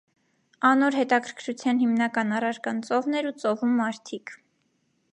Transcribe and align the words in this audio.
Անոր 0.69 0.97
հետաքրքութեան 0.99 1.83
հիմնական 1.83 2.35
առարկան 2.39 2.83
ծովն 2.91 3.21
էր 3.23 3.31
ու 3.33 3.37
ծովու 3.45 3.71
մարդիկ։ 3.79 4.39